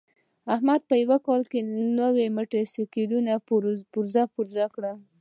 [0.55, 1.59] احمد په یوه کال کې
[1.99, 3.25] نوی موټرسایکل
[3.93, 4.83] پرزه پرزه کړ.